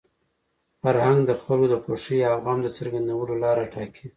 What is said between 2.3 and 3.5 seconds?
غم د څرګندولو